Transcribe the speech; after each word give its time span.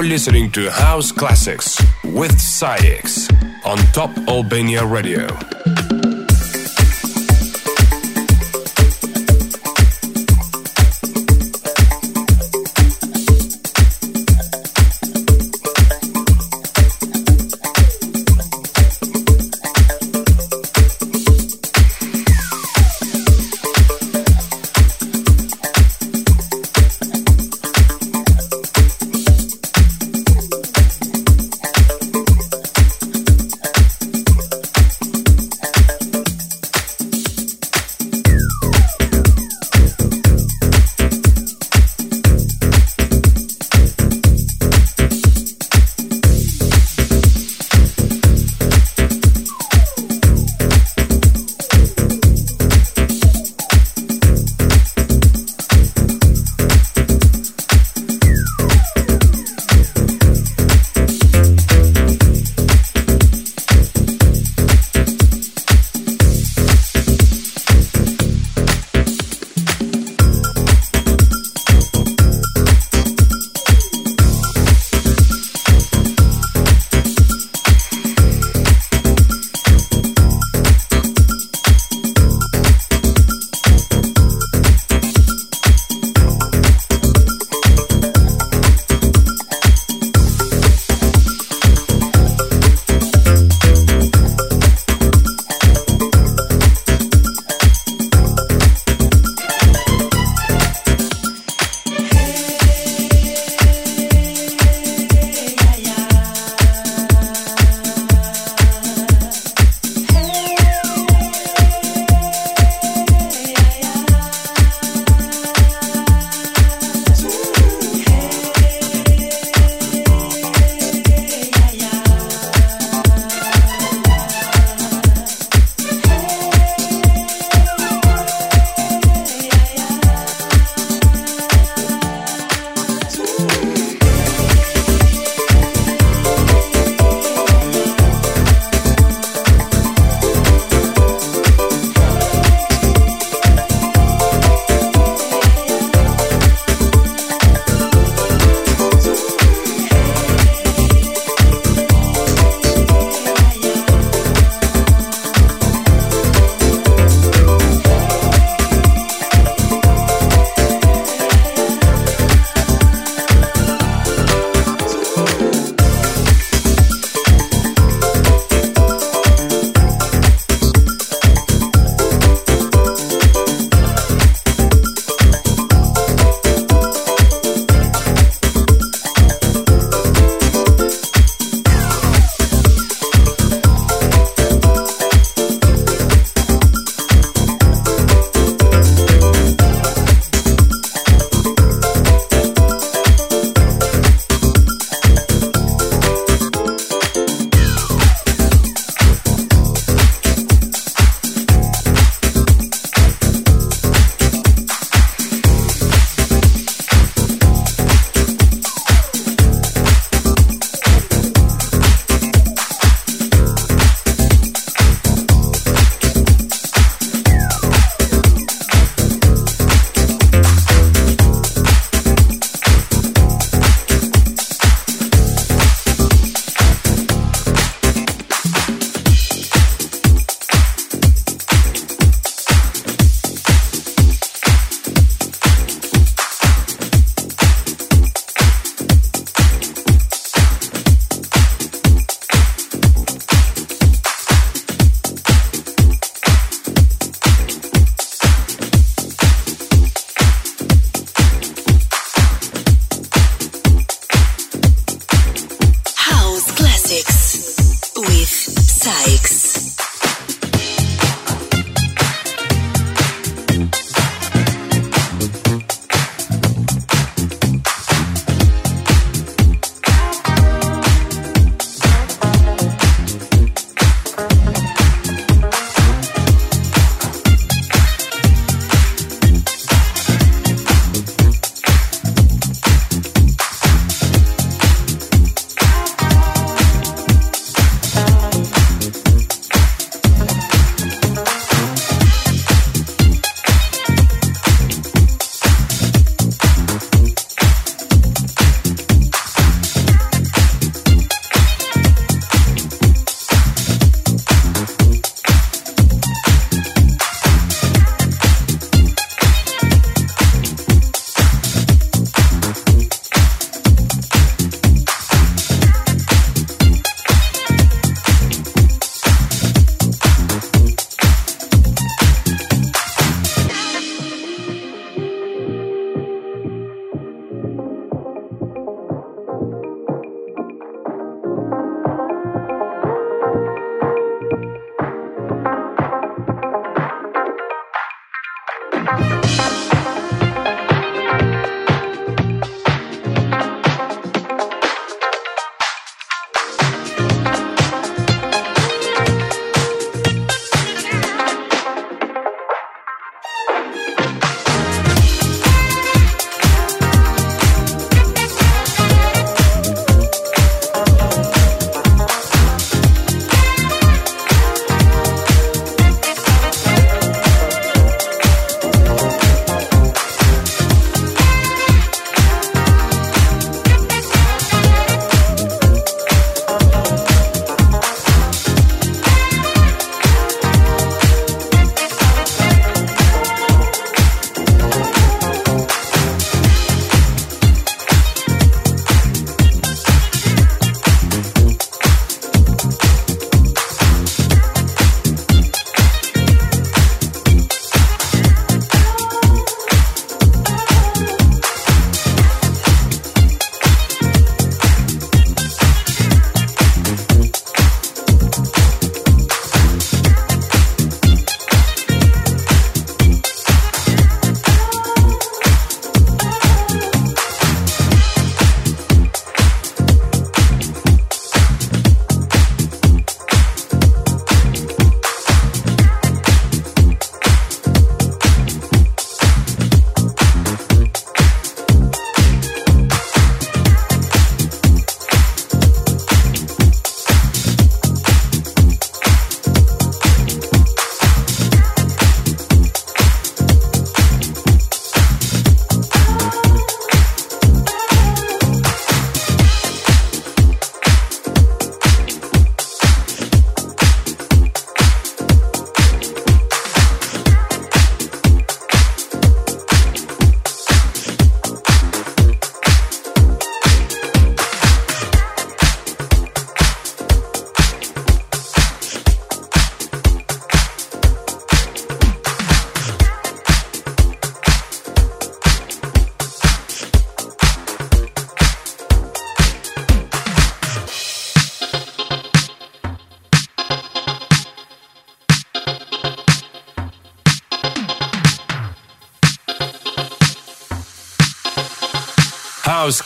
You're 0.00 0.08
listening 0.08 0.50
to 0.52 0.70
House 0.70 1.12
Classics 1.12 1.76
with 2.02 2.40
SAIX 2.40 3.28
on 3.66 3.76
Top 3.92 4.08
Albania 4.28 4.82
Radio. 4.86 5.26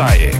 Messiah. 0.00 0.39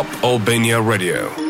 Top 0.00 0.24
Albania 0.24 0.80
Radio. 0.80 1.49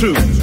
true 0.00 0.39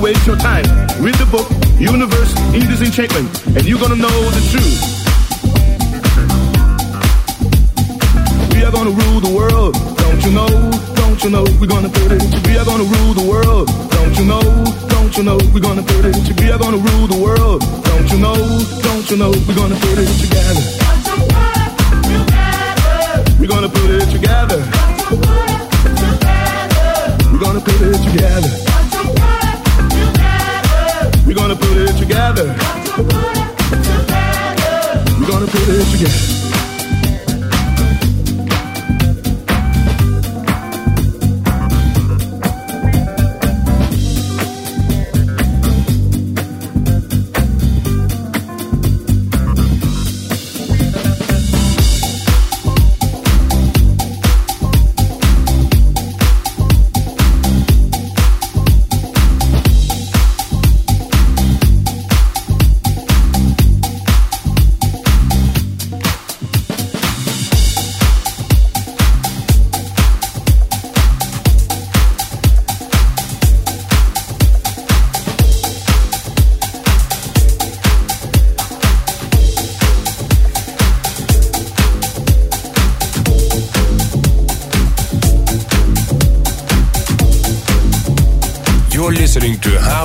waste 0.00 0.26
your 0.26 0.36
time. 0.36 0.64
Read 1.04 1.14
the 1.16 1.28
book, 1.30 1.48
Universe 1.78 2.32
in 2.56 2.64
Disenchantment, 2.66 3.28
and 3.56 3.64
you're 3.68 3.78
gonna 3.78 3.96
know 3.96 4.16
the 4.32 4.42
truth. 4.48 4.80
We 8.54 8.64
are 8.64 8.72
gonna 8.72 8.90
rule 8.90 9.20
the 9.20 9.32
world, 9.32 9.74
don't 9.98 10.20
you 10.24 10.32
know? 10.32 10.48
Don't 10.96 11.22
you 11.22 11.30
know 11.30 11.44
we're 11.60 11.68
gonna 11.68 11.90
put 11.90 12.12
it? 12.12 12.22
We 12.46 12.56
are 12.56 12.64
gonna 12.64 12.84
rule 12.84 13.12
the 13.12 13.26
world, 13.28 13.68
don't 13.90 14.16
you 14.16 14.24
know? 14.24 14.40
Don't 14.88 15.16
you 15.16 15.22
know 15.22 15.38
we're 15.52 15.60
gonna 15.60 15.82
put 15.82 16.04
it? 16.06 16.16
We 16.40 16.50
are 16.50 16.58
gonna 16.58 16.80
rule 16.80 17.06
the 17.06 17.20
world, 17.20 17.60
don't 17.84 18.08
you 18.10 18.18
know? 18.18 18.40
Don't 18.80 19.10
you 19.10 19.16
know 19.16 19.30
we're 19.46 19.56
gonna 19.56 19.76
put 19.76 19.98
it 20.00 20.08
together? 20.16 20.64
We're 23.38 23.52
gonna 23.52 23.68
put 23.68 23.90
it 23.90 24.08
together. 24.08 24.60
We're 27.32 27.44
gonna 27.44 27.60
put 27.60 27.80
it 27.80 28.00
together 28.10 28.69
gonna 31.54 31.66
put 31.66 31.78
it 31.78 31.98
together. 31.98 32.46
We're 35.18 35.26
gonna 35.26 35.46
put 35.46 35.68
it 35.68 35.90
together. 35.90 36.39